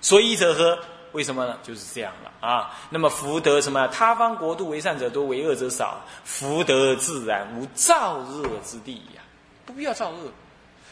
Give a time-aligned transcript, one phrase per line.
[0.00, 0.78] 所以者何？
[1.12, 1.58] 为什么呢？
[1.64, 2.70] 就是这样了啊。
[2.88, 3.88] 那么福德什么？
[3.88, 6.00] 他方国度为善者多，为恶者少。
[6.24, 9.20] 福德自然无造恶之地呀，
[9.66, 10.32] 不必要造恶。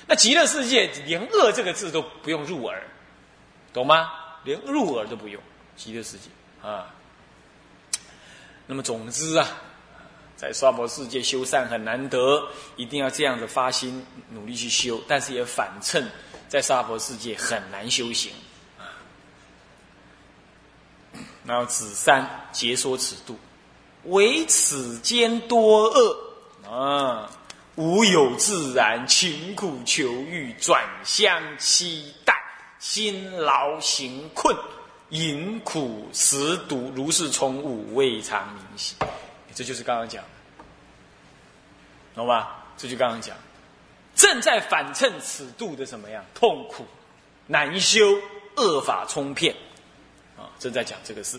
[0.08, 2.82] 那极乐世界连恶这个字都不用入耳，
[3.72, 4.10] 懂吗？
[4.42, 5.40] 连入耳都不用。
[5.76, 6.30] 极乐世界
[6.60, 6.92] 啊。
[8.66, 9.46] 那么总之啊，
[10.36, 12.44] 在娑婆世界修善很难得，
[12.74, 16.10] 一定要这样子发心努力去修，但是也反衬
[16.48, 18.32] 在娑婆世界很难修行。
[21.48, 23.34] 然后子三解说此度，
[24.04, 26.16] 唯此间多恶
[26.70, 27.30] 啊，
[27.76, 32.34] 无有自然，勤苦求欲，转向期待，
[32.78, 34.54] 辛劳行困，
[35.08, 38.94] 饮苦食毒，如是从物，未尝明晰。
[39.54, 40.28] 这就是刚刚讲的，
[42.14, 42.62] 懂吧？
[42.76, 43.34] 这就刚刚讲，
[44.14, 46.84] 正在反衬此度的什么样痛苦
[47.46, 48.04] 难修，
[48.56, 49.56] 恶法冲骗。
[50.38, 51.36] 啊，正在讲这个事，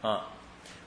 [0.00, 0.24] 啊，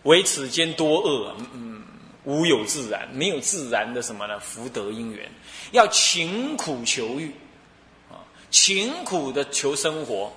[0.03, 1.83] 唯此间多恶，嗯，
[2.23, 4.39] 无有自然，没有自然的什么呢？
[4.39, 5.29] 福德因缘，
[5.73, 7.33] 要勤苦求欲，
[8.09, 10.31] 啊，勤苦的求生活，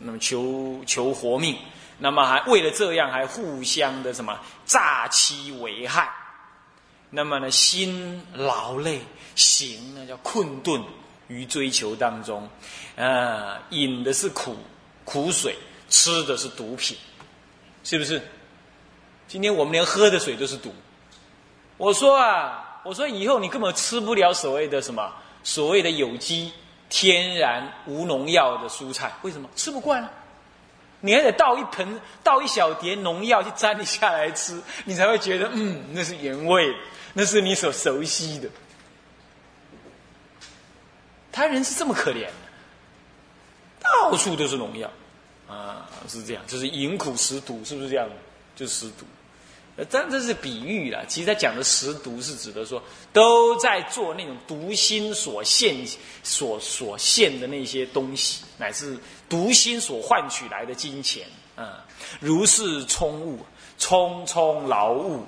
[0.00, 1.56] 那么求求活命，
[1.98, 6.10] 那么还为了这样还互相的什么诈欺为害，
[7.10, 9.00] 那么呢心劳累，
[9.36, 10.82] 行那叫困顿
[11.28, 12.50] 于追求当中，
[12.96, 14.56] 啊，饮的是苦
[15.04, 15.56] 苦水。
[15.88, 16.96] 吃的是毒品，
[17.84, 18.20] 是不是？
[19.28, 20.72] 今天我们连喝的水都是毒。
[21.76, 25.12] 我说啊，我说以后你根本吃不了所谓的什么
[25.42, 26.52] 所谓的有机、
[26.88, 29.48] 天然、无农药的蔬菜，为什么？
[29.56, 30.10] 吃不惯啊！
[31.00, 36.74] 你还得倒一盆、倒一小碟农药去沾你下来吃，你才会觉得嗯，那是原味，
[37.12, 38.48] 那是你所熟悉的。
[41.30, 42.32] 他人是这么可怜的，
[43.80, 44.90] 到处都是农药。
[45.48, 48.08] 啊，是这样，就是饮苦食毒，是不是这样？
[48.56, 49.04] 就食毒，
[49.76, 51.02] 呃，但这是比喻啦。
[51.06, 55.76] 其实他讲的食毒是指的说，都在做那种毒心所现、
[56.22, 58.98] 所所现的那些东西，乃至
[59.28, 61.84] 毒心所换取来的金钱啊，
[62.18, 63.40] 如是充物，
[63.78, 65.26] 匆匆劳务，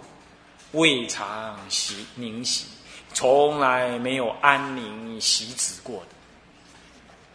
[0.73, 2.65] 未尝息宁息，
[3.13, 6.18] 从来没有安宁息止过的。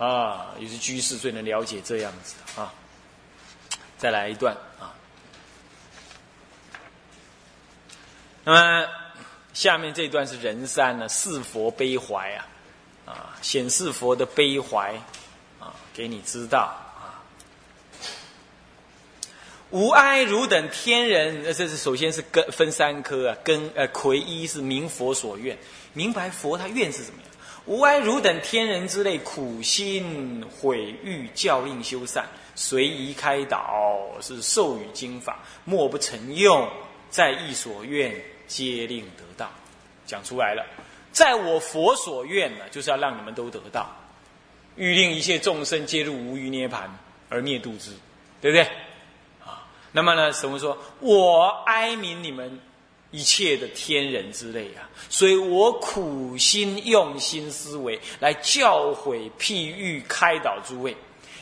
[0.03, 2.73] 啊，也是居士最能了解这样子啊。
[3.97, 4.93] 再来一段啊。
[8.43, 8.87] 那么
[9.53, 12.45] 下面这一段是人山呢，是佛悲怀啊，
[13.05, 14.93] 啊，显示佛的悲怀
[15.59, 16.59] 啊，给你知道
[16.97, 17.23] 啊。
[19.69, 25.57] 无哀如等天人，这是首先是根分三科啊，根呃魁一是明佛所愿，
[25.93, 27.31] 明白佛他愿是怎么样。
[27.65, 36.69] 无哀如等天人之类，苦心毁誉教应修善，随宜开导，是授予经法，莫不成用，
[37.09, 38.13] 在意所愿，
[38.47, 39.49] 皆令得到。
[40.05, 40.65] 讲出来了，
[41.13, 43.89] 在我佛所愿呢，就是要让你们都得到，
[44.75, 46.93] 欲令一切众生皆入无余涅盘
[47.29, 47.91] 而灭度之，
[48.41, 48.63] 对不对？
[49.41, 50.77] 啊，那么呢，什么说？
[50.99, 52.59] 我哀悯你们。
[53.13, 60.97] 一切的天人之类啊，所以我苦心用心思维来教诲、譬喻、开导诸位，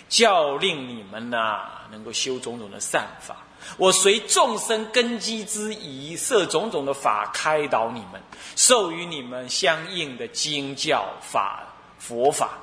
[0.10, 3.38] 教令你们呐能够修种种的善法。
[3.78, 8.22] 我随众生根基之仪，设种种的法开导你们，
[8.58, 11.64] 授予你们相应的经教法
[11.98, 12.58] 佛法。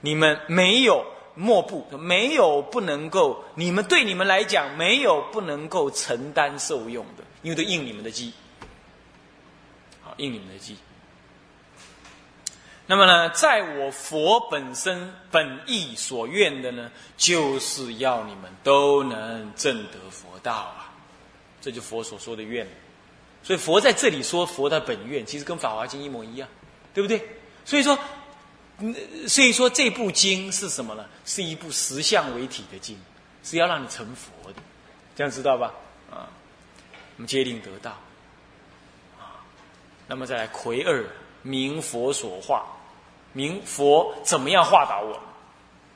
[0.00, 1.04] 你们没有
[1.36, 7.22] 莫不没有不能够，你们对你们来讲没有不能够承担受用的。
[7.42, 8.32] 因为都应你们的机，
[10.02, 10.76] 好应你们的机。
[12.86, 20.92] 那么呢，在我佛本身本意所愿的呢，就是要你们都能证得佛道啊，
[21.60, 22.66] 这就佛所说的愿。
[23.42, 26.48] 所以佛在这里说佛的本愿，其实跟《法华经》一模一样，
[26.92, 27.24] 对不对？
[27.64, 27.96] 所以说，
[29.28, 31.06] 所以说这部经是什么呢？
[31.24, 32.98] 是一部实相为体的经，
[33.44, 34.56] 是要让你成佛的，
[35.14, 35.72] 这样知道吧？
[37.20, 37.90] 我们皆令得到，
[39.18, 39.44] 啊，
[40.06, 41.04] 那么再来魁二
[41.42, 42.64] 明佛所化，
[43.34, 45.20] 明佛怎么样化导我？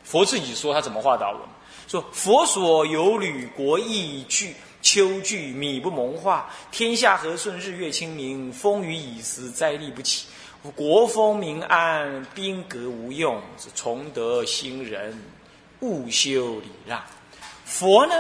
[0.05, 1.49] 佛自己说他怎么化导我？
[1.89, 10.27] 说佛所有履国义具秋聚米不蒙化，天下和顺日月清明，风雨已时灾力不起，
[10.77, 15.19] 国风民安，兵革无用，是崇德兴仁，
[15.81, 17.03] 勿修礼让。
[17.65, 18.13] 佛呢，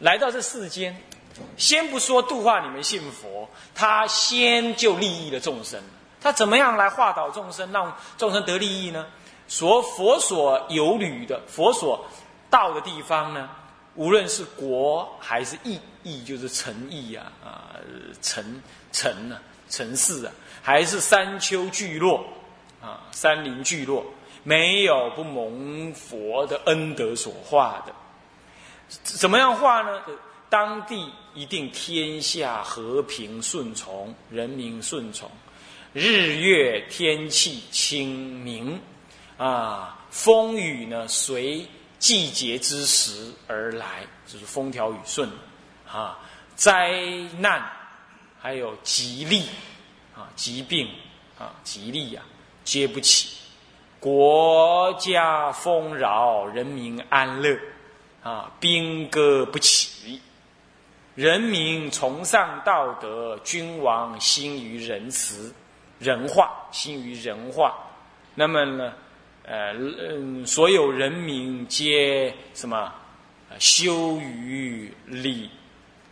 [0.00, 1.00] 来到这世间。
[1.56, 5.80] 先不说度化你们信佛，他先就利益了众生。
[6.20, 9.06] 他怎么样来化导众生，让众生得利益呢？
[9.46, 12.04] 所佛所有履的，佛所
[12.50, 13.48] 到的地方呢，
[13.94, 17.72] 无论是国还是义，义就是城邑啊啊
[18.20, 18.62] 城
[18.92, 19.40] 城啊
[19.70, 20.32] 城市啊，
[20.62, 22.24] 还是山丘聚落
[22.82, 24.04] 啊山林聚落，
[24.42, 27.92] 没有不蒙佛的恩德所化的。
[29.02, 30.02] 怎么样化呢？
[30.50, 35.30] 当地一定天下和平顺从，人民顺从，
[35.92, 38.80] 日月天气清明，
[39.36, 41.66] 啊，风雨呢随
[41.98, 45.28] 季节之时而来，就是风调雨顺，
[45.86, 46.18] 啊，
[46.54, 46.92] 灾
[47.38, 47.70] 难
[48.40, 49.42] 还有吉利，
[50.16, 50.88] 啊，疾病
[51.38, 52.22] 啊，吉利呀，
[52.64, 53.36] 接不起，
[54.00, 57.58] 国家丰饶，人民安乐，
[58.22, 59.87] 啊，兵戈不起。
[61.18, 65.52] 人民崇尚道德，君王心于仁慈，
[65.98, 67.74] 仁化心于仁化。
[68.36, 68.92] 那么呢，
[69.42, 72.94] 呃，嗯，所有人民皆什么？
[73.58, 75.50] 修于礼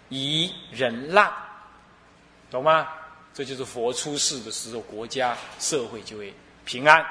[0.09, 1.33] 仪仁让，
[2.51, 2.89] 懂吗？
[3.33, 7.07] 这就是佛出世的时候，国家社会就会平安。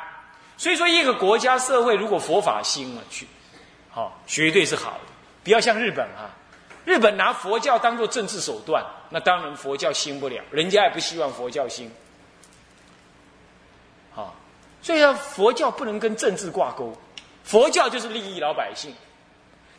[0.57, 3.25] 所以说，一个国家社会如果佛法兴了去，
[3.89, 5.13] 好，绝对是好的。
[5.45, 6.35] 不要像日本啊。
[6.85, 11.91] 日本拿佛教当做政治手段，那当然佛教兴不了，人家也不希望佛教兴。
[14.13, 14.35] 好，
[14.83, 16.95] 所以说佛教不能跟政治挂钩，
[17.43, 18.93] 佛教就是利益老百姓，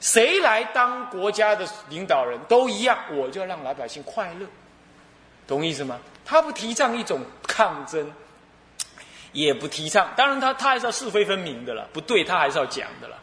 [0.01, 4.47] 谁来当国家的领导人都一样，我就让老百姓快乐，
[5.47, 6.01] 懂意思吗？
[6.25, 8.13] 他不提倡一种抗争，
[9.31, 13.17] 也不提倡，当然他他还是要是非分明的了，不对他还是要讲的了，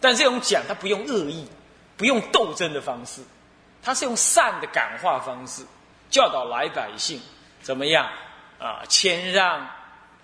[0.00, 1.46] 但这种讲他不用恶意。
[2.00, 3.20] 不用斗争的方式，
[3.82, 5.62] 他是用善的感化方式，
[6.08, 7.20] 教导来百姓
[7.60, 8.08] 怎么样
[8.58, 8.80] 啊？
[8.88, 9.68] 谦让、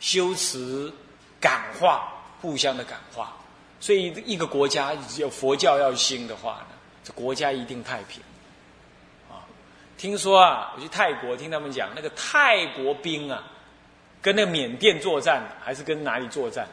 [0.01, 0.91] 修持、
[1.39, 3.37] 感化，互相的感化。
[3.79, 6.75] 所以一个国家有佛教要兴的话呢，
[7.05, 8.23] 这国家一定太平。
[9.29, 9.45] 啊，
[9.99, 13.43] 听说啊，我去泰国听他们讲，那个泰国兵啊，
[14.23, 16.67] 跟那个缅甸作战，还是跟哪里作战，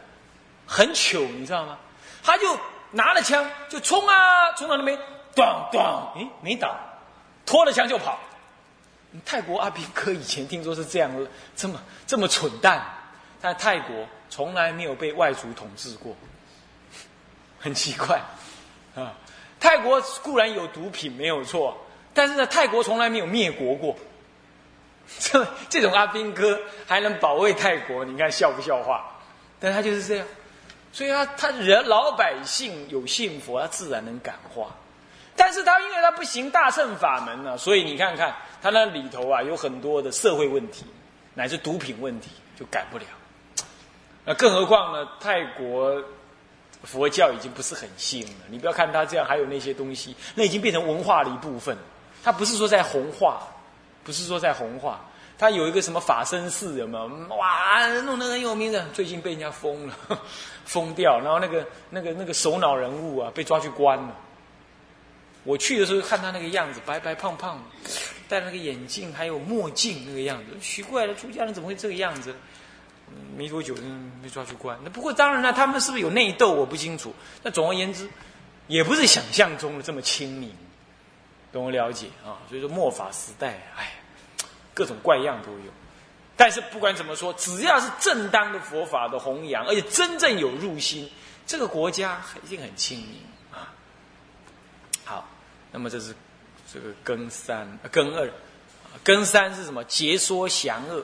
[0.65, 1.77] 很糗，你知道吗？
[2.23, 2.57] 他就。
[2.93, 4.97] 拿了枪就冲啊，冲到那边，
[5.35, 6.73] 咣咣，哎，没倒，
[7.45, 8.17] 拖了枪就跑。
[9.25, 11.11] 泰国阿兵哥以前听说是这样，
[11.55, 12.83] 这么这么蠢蛋，
[13.41, 16.15] 在泰国从来没有被外族统治过，
[17.59, 18.21] 很奇怪
[18.95, 19.13] 啊。
[19.59, 21.77] 泰国固然有毒品没有错，
[22.13, 23.95] 但是呢，泰国从来没有灭国过。
[25.19, 29.03] 这这种阿兵哥还能保卫泰国，你看笑不笑话？
[29.59, 30.25] 但他就是这样。
[30.93, 34.67] 所以他他人老百姓有信佛，他自然能感化。
[35.35, 40.85] 但是他因为他不行大乘法门呢，所以你看看他那里头啊有很多的社会问题，
[41.33, 43.05] 乃至毒品问题就改不了。
[44.23, 45.09] 那更何况呢？
[45.19, 46.01] 泰国
[46.83, 48.45] 佛教已经不是很兴了。
[48.47, 51.75] 你不要看他这样，还有那些东西，那已经变成文化的一部分。
[52.23, 53.41] 他不是说在红化，
[54.03, 55.01] 不是说在红化。
[55.37, 57.35] 他有一个什么法身寺，有没有？
[57.35, 59.97] 哇，弄得很有名的，最近被人家封了，
[60.63, 61.19] 封掉。
[61.19, 64.15] 然后那个、那个、那个首脑人物啊，被抓去关了。
[65.43, 67.61] 我去的时候看他那个样子，白白胖胖，
[68.29, 72.33] 戴那个眼镜，还有墨镜，那个样子，奇怪了，出家人怎么会这个样子？
[73.35, 73.75] 没多久，
[74.21, 74.77] 被抓去关。
[74.83, 77.13] 那不过当然了，他们是不是有内斗，我不清楚。
[77.41, 78.07] 那总而言之，
[78.67, 80.55] 也不是想象中的这么亲民，
[81.51, 82.39] 懂我了解啊？
[82.47, 83.91] 所以说末法时代，哎。
[84.73, 85.71] 各种怪样都有，
[86.35, 91.09] 但是不管怎么说，只要是正当的佛法的弘扬，而且真正有入心，
[91.45, 93.19] 这个国家一定很清明
[93.51, 93.71] 啊。
[95.05, 95.27] 好，
[95.71, 96.15] 那么这是
[96.73, 98.29] 这个根三根二，
[99.03, 99.83] 根三是什么？
[99.83, 101.03] 解说降恶。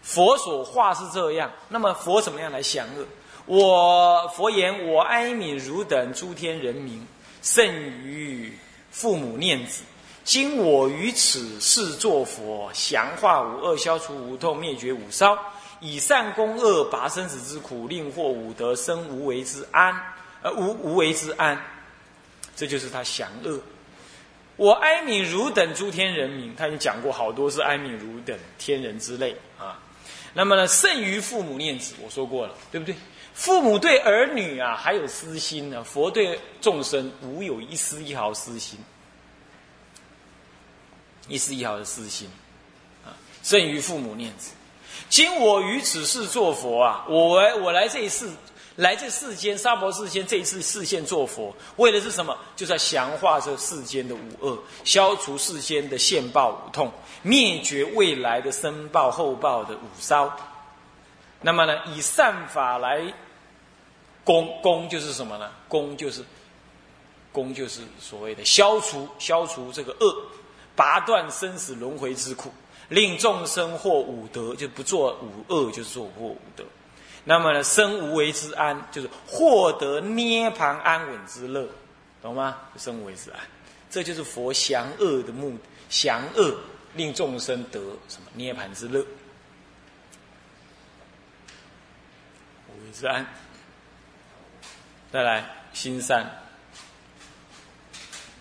[0.00, 3.04] 佛所化是这样，那么佛怎么样来降恶？
[3.44, 7.06] 我佛言：我哀悯汝等诸天人民，
[7.42, 8.56] 甚于
[8.90, 9.82] 父母念子。
[10.28, 15.34] 今我于此世作佛，降化五恶，消除无痛，灭绝五烧，
[15.80, 19.98] 以善攻恶，拔生死之苦，令获五德，生无为之安，
[20.42, 21.58] 呃，无无为之安。
[22.54, 23.58] 这就是他降恶。
[24.56, 29.80] 我哀悯汝等诸天人民，他已经讲过好多是哀悯汝等天人之类啊。
[30.34, 32.94] 那么呢，胜于父母念子，我说过了，对不对？
[33.32, 35.82] 父母对儿女啊，还有私心呢。
[35.82, 38.78] 佛对众生无有一丝一毫私心。
[41.28, 42.28] 一丝一毫的私心，
[43.04, 44.52] 啊，胜于父母念子。
[45.08, 48.28] 今我于此世做佛啊，我来我来这一世，
[48.76, 52.36] 来这世间沙婆世间这一次视现做佛，为的是什么？
[52.56, 56.92] 就是要降化这世间的五恶，消除世间的现报五痛，
[57.22, 60.36] 灭绝未来的生报后报的五烧。
[61.40, 63.00] 那么呢，以善法来
[64.24, 65.50] 攻攻就是什么呢？
[65.68, 66.24] 攻就是
[67.32, 70.26] 功就是所谓的消除消除这个恶，
[70.78, 72.52] 拔断生死轮回之苦，
[72.88, 76.64] 令众生获五德，就不做五恶，就是做获五德。
[77.24, 81.68] 那么呢，生无为之安，就是获得涅盘安稳之乐，
[82.22, 82.56] 懂吗？
[82.76, 83.40] 生无为之安，
[83.90, 85.58] 这就是佛降恶的目，
[85.88, 86.56] 降恶
[86.94, 89.04] 令众生得什么涅盘之乐，
[92.68, 93.26] 无为之安。
[95.12, 96.30] 再来，心善，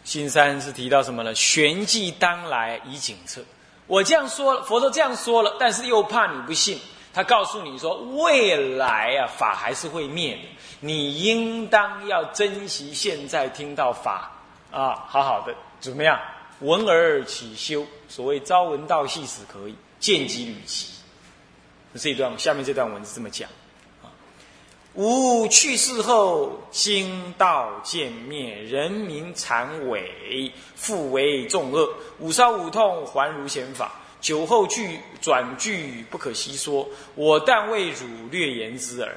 [0.08, 1.36] 新三是提到什么呢？
[1.36, 3.44] 玄机当来以警策。
[3.88, 6.80] 我这样说了，佛都这样说了，但是又怕你不信。
[7.14, 10.44] 他告诉你说，未来啊，法还是会灭的。
[10.80, 14.32] 你应当要珍惜现在听到法
[14.72, 16.18] 啊，好好的怎么样？
[16.62, 20.88] 闻而起修，所谓朝闻道，夕死可以，见机履机。
[21.96, 23.50] 这一段下面这段文字这么讲：
[24.98, 31.88] 吾去世后，经道渐灭，人民残伪，复为众恶。
[32.18, 33.92] 五烧五痛，还如显法。
[34.20, 39.16] 酒后句转句不可细说，我但为汝略言之耳。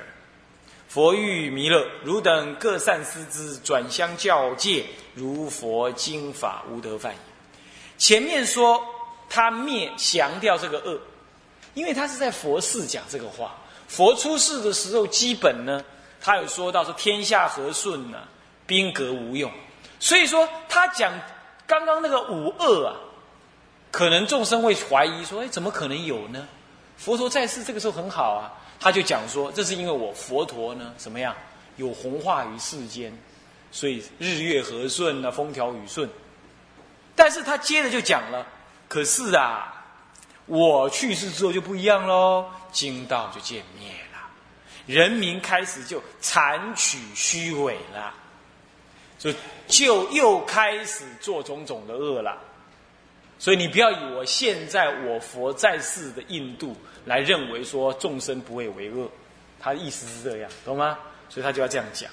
[0.86, 4.84] 佛欲弥勒，汝等各善思之，转相教戒，
[5.14, 7.18] 如佛经法无得犯也。
[7.96, 8.84] 前面说
[9.30, 11.00] 他灭降掉这个恶，
[11.72, 13.54] 因为他是在佛寺讲这个话。
[13.90, 15.82] 佛出世的时候，基本呢，
[16.20, 18.18] 他有说到说天下和顺呢，
[18.64, 19.50] 兵革无用。
[19.98, 21.12] 所以说他讲
[21.66, 22.94] 刚刚那个五恶啊。
[23.90, 26.46] 可能众生会怀疑说：“哎，怎么可能有呢？
[26.96, 31.34] 佛陀在世这个时候很好啊。”他就讲说：“这是因为我佛陀呢，怎么样
[31.76, 33.12] 有弘化于世间，
[33.72, 36.08] 所以日月和顺啊，风调雨顺。”
[37.16, 38.46] 但是他接着就讲了
[38.86, 39.79] ：“可是啊，
[40.50, 44.18] 我去世之后就不一样喽，经道就见灭了，
[44.84, 48.12] 人民开始就残取虚伪了，
[49.16, 49.32] 就
[49.68, 52.36] 就又开始做种种的恶了。”
[53.38, 59.08] 所以你不要以我现在我佛在世的印度来认为说众生不会为恶，
[59.60, 60.98] 他的意思是这样，懂吗？
[61.28, 62.10] 所以他就要这样讲。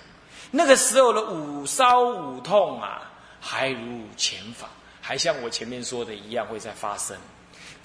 [0.52, 4.70] 那个时候的五烧五痛啊，还如前法，
[5.02, 7.18] 还像我前面说的一样会再发生。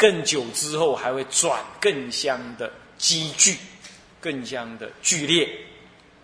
[0.03, 2.69] 更久之后还会转更香的
[2.99, 3.57] 积聚，
[4.21, 5.49] 更香的剧烈，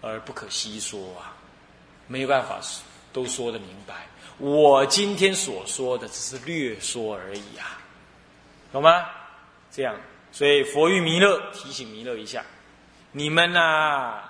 [0.00, 1.36] 而不可细说啊，
[2.08, 2.58] 没有办法
[3.12, 4.08] 都说得明白。
[4.38, 7.78] 我今天所说的只是略说而已啊，
[8.72, 9.06] 懂吗？
[9.70, 9.94] 这样，
[10.32, 12.44] 所以佛与弥勒提醒弥勒一下，
[13.12, 14.24] 你们呐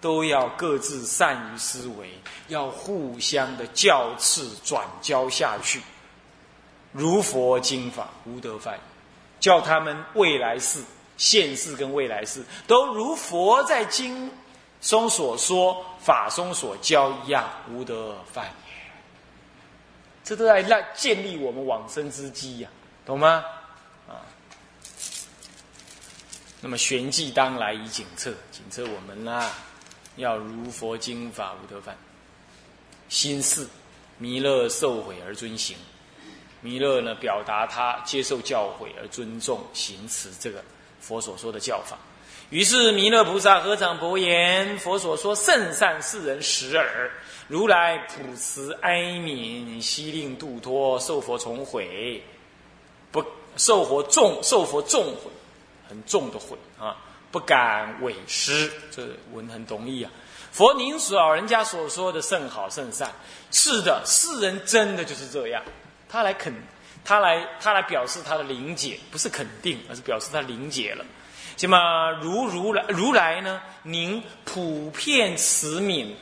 [0.00, 2.08] 都要各自善于思维，
[2.46, 5.82] 要互相的教次转交下去，
[6.92, 8.78] 如佛经法无得犯，
[9.42, 10.80] 叫他们未来世、
[11.16, 14.30] 现世跟未来世都如佛在经
[14.80, 18.48] 中所说、法中所教一样，无得犯。
[20.22, 22.70] 这都在让建立我们往生之机呀，
[23.04, 23.44] 懂吗？
[24.08, 24.22] 啊，
[26.60, 29.50] 那么玄机当来以警策，警策我们啦，
[30.14, 31.98] 要如佛经法无得犯。
[33.08, 33.66] 心事
[34.18, 35.76] 弥勒受悔而遵行，
[36.62, 40.64] 弥勒呢表达他接受教诲而尊重行持这个
[41.00, 41.98] 佛所说的教法。
[42.48, 47.10] 于是弥勒菩萨合掌博言：“佛所说甚善，世人识耳。”
[47.48, 52.22] 如来普慈哀悯，悉令度脱，受佛重毁，
[53.10, 53.22] 不
[53.56, 55.30] 受佛重受佛重毁，
[55.88, 56.96] 很重的毁啊！
[57.30, 60.10] 不敢违失，这文很同意啊。
[60.50, 63.10] 佛您老人家所说的甚好甚善，
[63.50, 65.62] 是的，世人真的就是这样。
[66.12, 66.52] 他来肯，
[67.02, 71.02] 他来他来表示他的理解，不是肯定，而是表示他理解了。
[71.58, 73.62] 那么如如来如来呢？
[73.82, 76.12] 您普遍慈悯。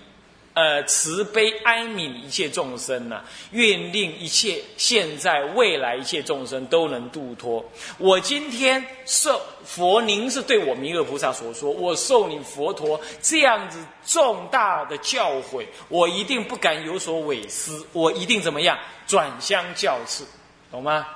[0.52, 7.64] 呃，慈悲哀悯一切众生呢，愿令一切现在未来一切众生都能度脱。
[7.99, 18.76] 我今天受佛，您是对我弥勒菩萨所说，我受你佛陀这样子重大的教诲，我一定不敢有所违失，我一定怎么样
[19.07, 20.26] 转相教次，
[20.73, 21.07] 懂吗？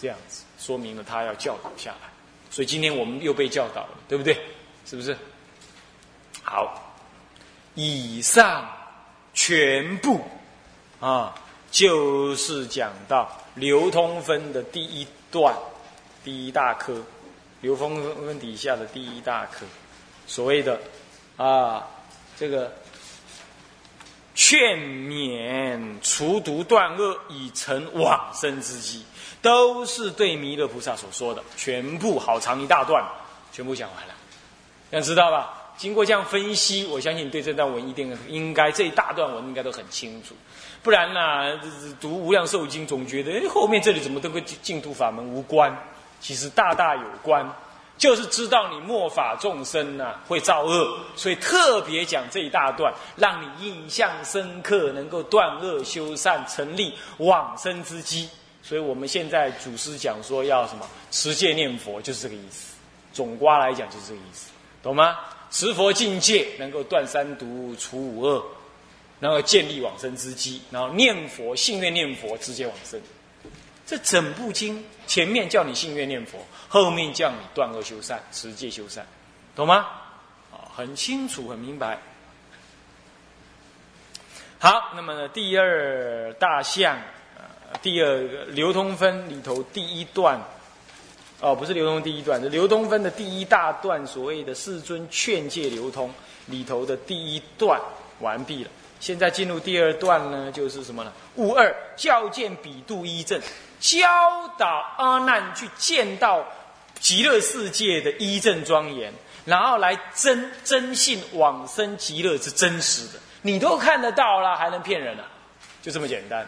[0.00, 2.08] 这样子说明了他要教导下来，
[2.50, 4.36] 所以今天我们又被教导了，对不对？
[4.84, 5.16] 是不是？
[6.42, 6.92] 好，
[7.76, 8.68] 以上。
[9.42, 10.20] 全部
[11.00, 11.34] 啊，
[11.70, 15.56] 就是讲到流通分的第一段，
[16.22, 17.02] 第一大科，
[17.62, 19.64] 流通分底下的第一大科，
[20.26, 20.78] 所谓的
[21.38, 21.88] 啊，
[22.38, 22.70] 这个
[24.34, 29.02] 劝勉除毒断恶以成往生之机，
[29.40, 33.02] 都是对弥勒菩萨所说的，全部好长一大段，
[33.54, 34.12] 全部讲完了，
[34.90, 35.56] 要知道吧？
[35.80, 40.34] 经过这样分析，我相信你对这段文一定应该这一大段文应该都很清楚。
[40.82, 41.58] 不然呢，
[41.98, 45.74] 读《无量寿经》总觉得，哎，后面这里怎么都跟净土法门无关？
[46.20, 47.50] 其实大大有关，
[47.96, 58.28] 就是知道你末法众生呐会造恶，所以特别讲这一大段，让你印象深刻，能够断恶修善，成立往生之机。
[58.62, 62.74] 所以我们现在祖师讲说要什么持戒念佛，就是这个意思。
[63.14, 64.50] 总瓜来讲就是这个意思，
[64.82, 65.16] 懂吗？
[65.50, 68.44] 持佛境界能够断三毒、除五恶，
[69.18, 73.00] 然后建立往生之机，然后念佛信愿念佛直接往生。
[73.84, 76.38] 这整部经前面叫你信愿念佛，
[76.68, 79.04] 后面叫你断恶修善、持戒修善，
[79.56, 79.86] 懂吗？
[80.52, 81.98] 啊，很清楚、很明白。
[84.60, 86.96] 好，那么呢，第二大项，
[87.36, 90.40] 呃，第二个流通分里头第一段。
[91.40, 96.12] 哦，不是流通第一段，是流通分的第一大段，所谓的世尊劝诫流通
[96.46, 97.80] 里头的第一段
[98.18, 98.70] 完毕了。
[99.00, 101.10] 现在进入第二段呢，就是什么呢？
[101.36, 103.40] 五二教见彼度一正，
[103.80, 104.06] 教
[104.58, 106.46] 导阿难去见到
[106.98, 109.10] 极乐世界的一正庄严，
[109.46, 113.18] 然后来真真信往生极乐是真实的。
[113.40, 115.24] 你都看得到了，还能骗人啊？
[115.80, 116.46] 就这么简单，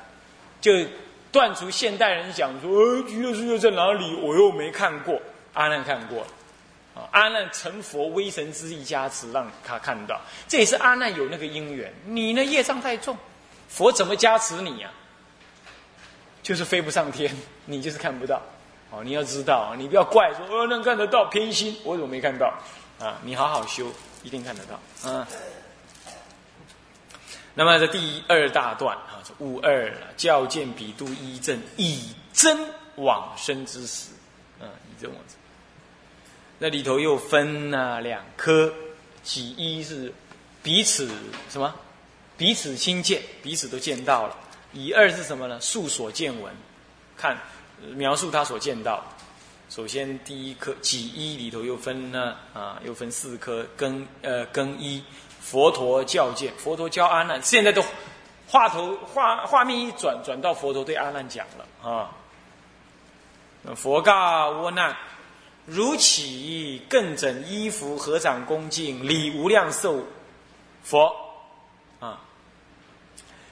[0.61, 0.70] 就。
[1.32, 4.14] 断除现代人讲说，呃，极乐世界在哪里？
[4.22, 5.20] 我又没看过。
[5.54, 6.22] 阿难看过，
[6.94, 10.18] 啊，阿难成佛威神之力加持，让他看到。
[10.48, 11.92] 这也是阿难有那个因缘。
[12.06, 13.16] 你呢，业障太重，
[13.68, 14.90] 佛怎么加持你呀？
[16.42, 17.30] 就是飞不上天，
[17.66, 18.40] 你就是看不到。
[18.90, 22.52] 哦，你要知道，你不要怪说，呃，能看得到偏心，我怎么没看到？
[22.98, 23.86] 啊，你好好修，
[24.22, 24.80] 一定看得到。
[25.04, 25.26] 嗯。
[27.54, 32.59] 那么这第二大段啊，是悟二教见彼度一正以真
[32.97, 34.09] 往生之时，
[34.61, 35.37] 嗯，以真往生。
[36.59, 38.73] 那里头又分了两科，
[39.23, 40.12] 其一是
[40.62, 41.11] 彼此
[41.50, 41.75] 什么？
[42.38, 44.37] 彼此亲见，彼此都见到了。
[44.73, 45.61] 以二是什么呢？
[45.61, 46.50] 述所见闻，
[47.16, 47.37] 看
[47.94, 49.05] 描述他所见到。
[49.68, 55.03] 首先第一科己一里头又分呢啊，又分四科，更呃更一。
[55.42, 57.83] 佛陀教见，佛陀教阿难，现在都
[58.48, 62.11] 话头画画面一转，转到佛陀对阿难讲了啊。
[63.74, 64.96] 佛告阿难：
[65.66, 70.05] 如起更整衣服，合掌恭敬，礼无量寿
[70.83, 71.12] 佛
[71.98, 72.20] 啊。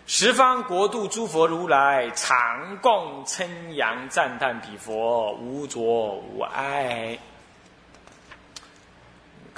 [0.06, 7.18] 十方国度诸佛如来，常共称扬赞叹彼佛，无着无碍。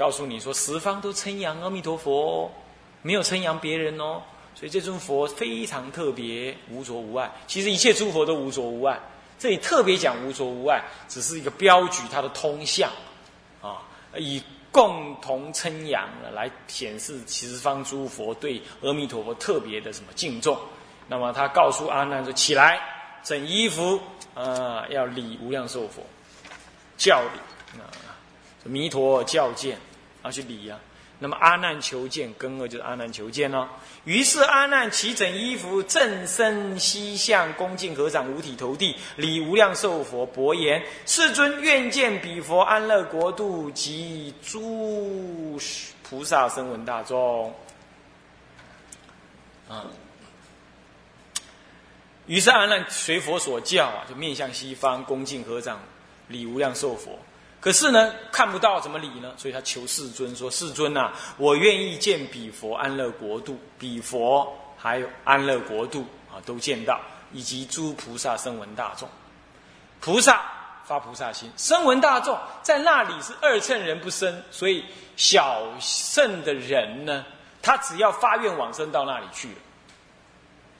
[0.03, 2.51] 告诉你说，十方都称扬阿弥陀佛，
[3.03, 4.21] 没有称扬别人哦。
[4.53, 7.31] 所以这尊佛非常特别，无着无碍。
[7.47, 8.99] 其实一切诸佛都无着无碍，
[9.38, 12.91] 这里特别讲无着无碍，只是一个标举它的通向
[13.61, 13.79] 啊，
[14.17, 20.59] 以共同称扬来显示十方诸佛对阿弥陀佛特别的什么敬重。
[21.07, 22.81] 那么他告诉阿难说：“起来，
[23.23, 24.01] 整衣服，
[24.35, 26.03] 啊，要礼无量寿佛，
[26.99, 27.87] 教礼啊。”
[28.65, 29.77] 弥陀教见，
[30.23, 30.79] 要去礼呀。
[31.19, 33.69] 那么阿难求见，根二就是阿难求见哦。
[34.05, 45.57] 于是阿难齐整衣服，正身西向，恭敬合掌，五体投地，礼无量寿佛，伯言：世尊愿见彼佛安乐国度及诸
[46.03, 47.55] 菩萨声闻大众。
[49.69, 49.87] 啊。
[52.27, 55.81] 于是阿难随佛所教啊，就面向西方，恭敬合掌，
[56.27, 57.17] 礼无量寿佛。
[57.62, 59.33] 可是呢，看不到怎么理呢？
[59.37, 67.01] 所以他求世尊说：“世尊呐，我愿意见彼佛安乐国度，彼佛还有安乐国度啊，都见到，
[67.33, 69.09] 以及诸菩萨声闻大众。
[70.01, 70.42] 菩萨
[70.85, 74.85] 发菩萨心，声闻大众在那里是二乘人不生，所以
[75.16, 77.25] 小圣的人呢，
[77.62, 79.55] 他只要发愿往生到那里去了，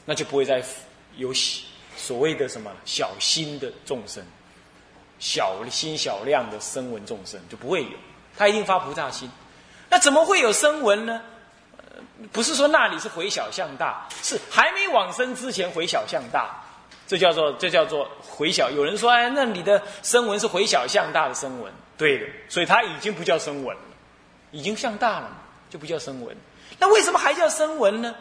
[0.05, 0.61] 那就不会再
[1.16, 1.33] 有
[1.97, 4.21] 所谓的什么小心的众生。”
[5.23, 7.91] 小心小量的声闻众生就不会有，
[8.37, 9.31] 他一定发菩萨心。
[9.89, 11.23] 那怎么会有声闻呢？
[12.33, 16.51] 不是说那里是回小向大，是还没往生之前回小向大，
[17.07, 18.69] 这叫做这叫做回小。
[18.69, 23.83] 有人说，哎，那你的声闻是回小向大的声闻，对的，所以他已经不叫声闻了，
[24.51, 25.37] 已经向大了嘛，
[25.71, 26.37] 就不叫声闻。
[26.81, 28.13] 那为什么还叫声闻呢？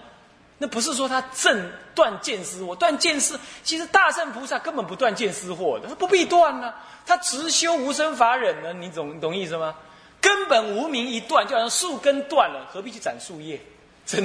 [0.62, 6.72] 那不是说他正断见思惑，断见思，其实大圣菩萨根本不断见思惑的，他不必断呢，
[7.04, 9.74] 他直修无生法忍呢，你懂懂意思吗？
[10.22, 13.60] 根本无名一断，就好像树根断了，何必去斩树叶？
[14.06, 14.24] 整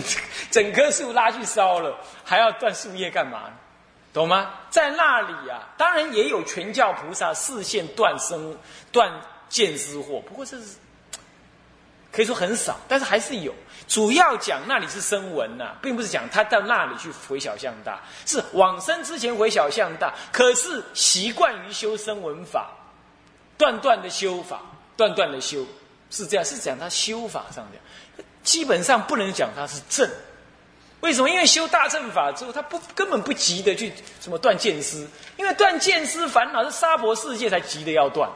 [0.51, 3.45] 整棵树拉去烧了，还要断树叶干嘛？
[4.13, 4.51] 懂吗？
[4.69, 8.55] 在那里啊，当然也有全教菩萨视线断生
[8.93, 9.11] 断
[9.49, 10.77] 见思惑，不过这是
[12.13, 13.55] 可以说很少，但是还是有。
[13.89, 22.71] 主要讲那里是声闻呐，并不是讲他到那里去回小向大，是往生之前回小向大，可是习惯于修声闻法，
[23.57, 24.61] 断断的修法，
[24.97, 25.65] 断断的修，
[26.11, 30.11] 是这样，是讲他修法上的，基本上不能讲他是正。
[31.01, 31.31] 为什么？
[31.31, 38.29] 因为修大正法之后，他不根本不急的去什么断见思，因为断见思烦恼是娑婆世界才急的要断，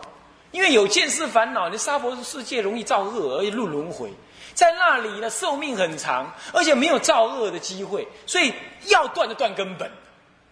[0.53, 4.13] 因为有见思烦恼，你沙婆世界容易造恶，而且入轮回。
[4.53, 8.53] 在那里呢，寿命很长，而且没有造恶的机会，所以
[8.89, 9.91] 要断就断根本，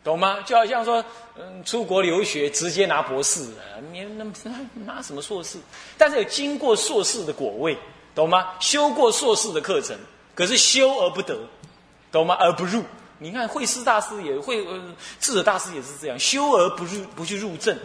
[0.04, 0.38] 懂吗？
[0.46, 1.04] 就好像说，
[1.37, 3.44] 嗯，出国留学直接拿博士，
[3.92, 4.24] 你那
[4.87, 5.58] 拿什么硕士？
[5.98, 7.76] 但是有经过硕士的果位，
[8.14, 8.48] 懂吗？
[8.61, 9.98] 修过硕士的课程，
[10.34, 11.37] 可是修而不得，
[12.12, 12.37] 懂吗？
[12.38, 12.82] 而不入。
[13.18, 14.64] 你看慧师大师也会，
[15.20, 17.76] 智者大师也是这样，修而不入，不去入正。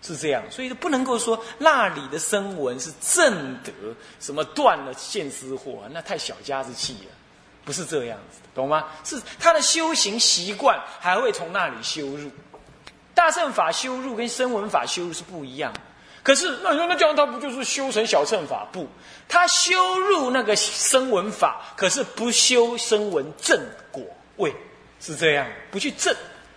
[0.00, 3.72] 是这样，所以不能够说那里的声闻是正德，
[4.20, 7.10] 什么断了现思惑，那太小家子气了，
[7.64, 8.86] 不是这样子，懂吗？
[9.04, 12.30] 是他的修行习惯还会从那里修入，
[13.14, 15.72] 大乘法修入跟声闻法修入是不一样。
[16.22, 18.66] 可是那那这样他不就是修成小乘法？
[18.70, 18.86] 不，
[19.28, 23.58] 他修入那个声闻法，可是不修声闻正
[23.90, 24.02] 果
[24.36, 24.54] 位，
[25.00, 26.14] 是这样，不去正，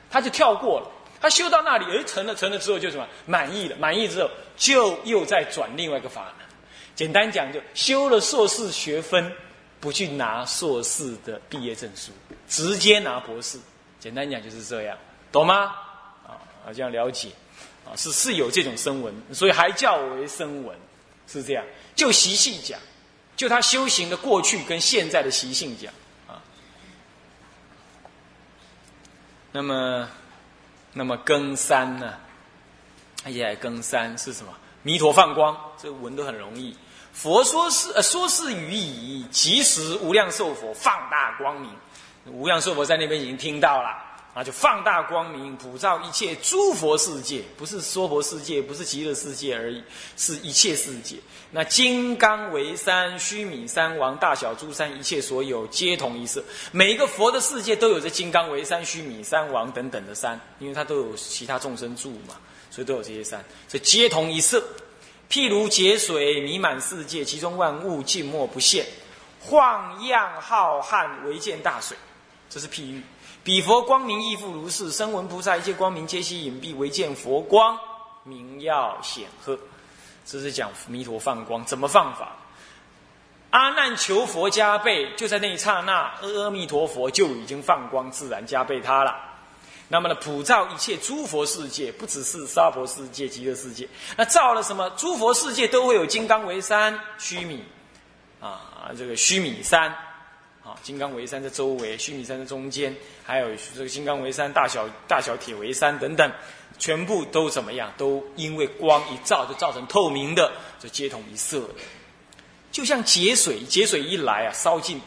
[0.10, 0.92] 他就跳过了。
[1.22, 6.48] 他修到那里，哎，成了，成了之后就什么满意了，满意之后就又再转另外一个法门。
[6.96, 9.32] 简单讲，就修了硕士学分，
[9.80, 12.12] 不去拿硕士的毕业证书，
[12.50, 13.60] 直接拿博士。
[14.00, 14.98] 简单讲就是这样，
[15.32, 15.76] 懂吗？
[16.26, 17.30] 啊，这样了解，
[17.86, 20.76] 啊，是是有这种声闻，所以还叫为声闻，
[21.28, 21.64] 是这样。
[21.96, 22.80] 就习性讲，
[23.38, 25.94] 就他修行的过去跟现在的习性讲，
[26.28, 26.42] 啊，
[29.52, 30.10] 那么。
[30.94, 32.14] 那么更三呢？
[33.24, 34.52] 而且更三是什么？
[34.84, 36.76] 弥陀放光，这个文都很容易。
[37.14, 41.70] 佛说是呃说是语以即时无量寿佛放大光明，
[42.26, 43.96] 无量寿佛在那边已经听到了
[44.34, 49.84] 啊，就放大光明，普照一切诸佛世界，不是娑婆世界，不是极乐世界而已，
[50.16, 51.18] 是一切世界。
[51.52, 56.42] 那金刚为山，须弥山王，大小诸山一切所有皆同一色。
[56.72, 62.36] 每一个佛的世界都有这金刚为山、须弥山王等等的山，因为它都有其他众生住嘛，
[62.70, 64.64] 所以都有这些山，所以皆同一色。
[65.30, 68.86] 譬如劫水弥满世界，其中万物静默不现，
[69.42, 71.98] 晃漾浩瀚，唯见大水。
[72.50, 73.02] 这是譬喻。
[73.44, 77.76] 彼佛光明亦复如是，声闻菩萨一切光明皆悉隐蔽，唯见佛光
[78.24, 79.58] 明耀显赫。
[80.24, 82.36] 这是讲弥陀放光，怎么放法？
[83.50, 89.16] 阿难求佛加倍，就在那一刹那，阿弥陀佛就已经放光，自然加倍他了。
[89.88, 93.90] 那么呢，普照一切诸佛世界，不只是娑婆世界、极乐世界。
[94.16, 94.88] 那照了什么？
[94.92, 97.66] 诸佛世界都会有金刚为山、须弥
[98.40, 99.94] 啊，这个须弥山
[100.84, 106.32] 金刚为山在周围，须弥山在中间，还有这个金刚为山、大小大小铁为山等等。
[106.80, 107.94] 全部都怎么样？
[107.96, 111.76] 都因为光一照就造成透明的，就皆同一色的。
[112.72, 115.00] 就像节水，节水一来啊，烧尽，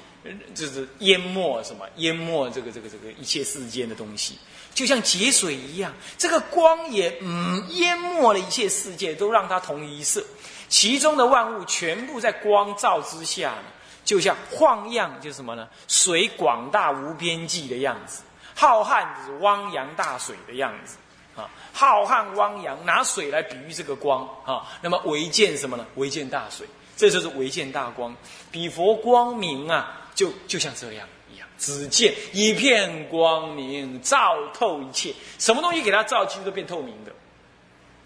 [0.54, 1.84] 就是淹没什么？
[1.96, 4.38] 淹没这个这个这个一切世间的东西。
[4.72, 10.24] 就像节水一样，这个光也嗯淹没了一切世界，都让它同一色。
[10.68, 13.64] 其中的万物全部在光照之下呢，
[14.04, 15.68] 就像晃漾，就是什么呢？
[15.88, 18.22] 水广大无边际的样子，
[18.54, 20.96] 浩瀚就是汪洋大水的样子。
[21.36, 24.70] 啊，浩瀚汪洋，拿水来比喻这个光啊。
[24.80, 25.84] 那么唯见什么呢？
[25.96, 26.64] 唯见大水，
[26.96, 28.14] 这就是唯见大光。
[28.52, 37.10] 比佛光明啊，就就像这样一样，只见一片光明，照透一切，什么东西给它照，其实都变透明的，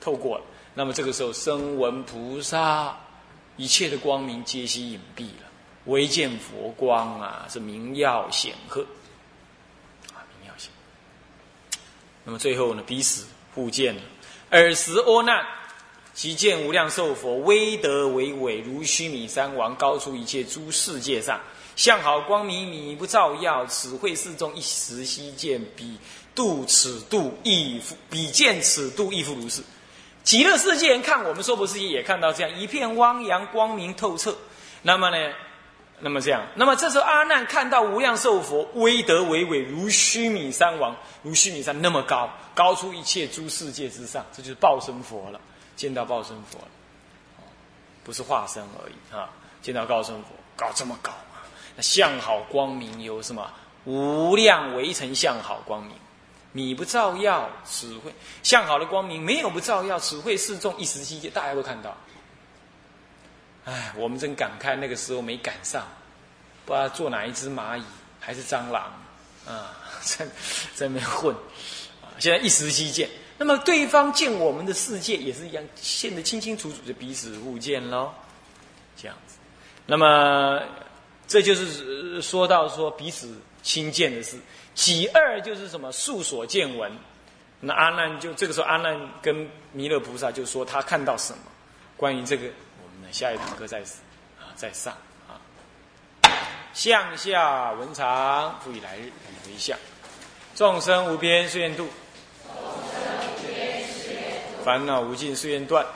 [0.00, 0.44] 透过了。
[0.72, 2.96] 那么这个时候，声闻菩萨
[3.58, 5.47] 一切的光明皆悉隐蔽了，
[5.88, 8.82] 唯见佛光啊，是明耀显赫
[10.14, 10.70] 啊，名耀显。
[12.24, 14.02] 那么最后呢，彼此互见了。
[14.50, 15.46] 尔时阿难，
[16.12, 21.40] 即见无量寿佛威德为伟，如须弥山王，高出一切诸世界上，
[21.74, 23.64] 相好光明，弥不照耀。
[23.66, 25.98] 此会世中一时悉见，彼
[26.34, 29.62] 度此度亦复，彼见此度亦复如是。
[30.22, 34.36] 极乐世界人看我们娑婆世界，也看到这样一片汪洋光明透彻。
[34.82, 35.32] 那么呢？
[36.00, 45.40] 那么这样，那么这时候阿难看到无量寿佛威德巍巍，如须弥山王，如须弥山那么高，高出一切诸世界之上，这就是报身佛了。
[45.76, 46.68] 见到报身佛了，
[48.02, 49.30] 不是化身而已啊！
[49.62, 51.46] 见到高身佛，高这么高啊！
[51.76, 53.48] 那相好光明有什么？
[53.84, 55.92] 无量围城相好光明，
[56.50, 61.96] 你不照耀，只会相好的光明没有不照耀，只会示众一时期间大家都看到。
[63.68, 65.86] 哎，我们真感慨那个时候没赶上，
[66.64, 67.82] 不知道做哪一只蚂蚁
[68.18, 68.90] 还是蟑螂
[69.46, 70.26] 啊， 在
[70.74, 71.34] 在那混
[72.00, 72.16] 啊！
[72.18, 78.10] 现在一时稀见，那么对方见我们的世界也是一样，现得清清楚楚，就彼此互见喽，
[78.96, 79.36] 这样子。
[79.84, 80.62] 那么
[81.26, 84.38] 这就是说到说彼此亲见的事。
[84.74, 85.92] 己二就是什么？
[85.92, 86.90] 素所见闻。
[87.60, 91.42] 那阿难就这个时候，阿难跟弥勒菩萨就说他看到什么？
[91.96, 92.48] 关于这个。
[93.10, 94.94] 下一堂课再啊再上
[95.28, 95.40] 啊，
[96.74, 99.06] 向下文长，复以来日
[99.44, 99.78] 以为相。
[100.54, 101.88] 众生无边誓愿度，
[104.64, 105.86] 烦恼无尽誓愿断，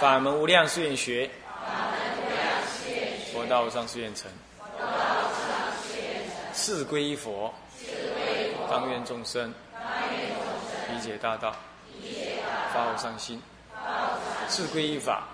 [0.00, 1.30] 法门无量誓愿学，
[3.32, 4.30] 佛道无上誓愿成。
[6.52, 7.54] 四归一佛，
[8.68, 9.54] 当愿众生。
[10.92, 11.54] 理解大道，
[12.74, 13.40] 发无上心。
[14.50, 15.28] 自归依法，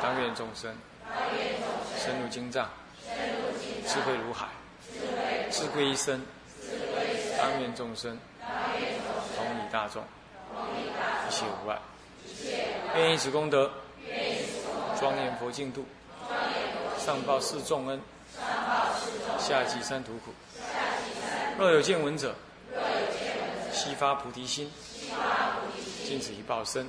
[0.00, 0.72] 当愿众生
[1.98, 2.70] 深入经藏，
[3.88, 4.46] 智慧如海；
[5.50, 6.24] 自归一生，
[7.36, 8.16] 当愿众生
[9.36, 10.04] 同理大众，
[11.28, 11.76] 一切无碍。
[12.94, 13.68] 愿以此功德，
[14.96, 15.84] 庄严佛净土，
[16.96, 18.00] 上报四重恩，
[19.40, 20.32] 下济三途苦。
[21.58, 22.32] 若有见闻者，
[23.72, 24.70] 悉发菩提心，
[26.06, 26.88] 尽此一报身。